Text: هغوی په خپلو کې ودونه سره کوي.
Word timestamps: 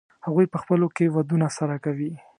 هغوی 0.25 0.45
په 0.53 0.57
خپلو 0.63 0.87
کې 0.95 1.13
ودونه 1.15 1.47
سره 1.57 1.75
کوي. 1.85 2.13